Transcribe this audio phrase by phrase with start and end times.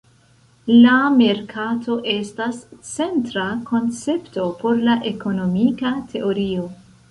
[0.85, 2.63] La merkato estas
[2.93, 6.69] centra koncepto por la ekonomika teorio.